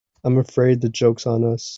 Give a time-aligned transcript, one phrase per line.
[0.23, 1.69] I'm afraid the joke's on us.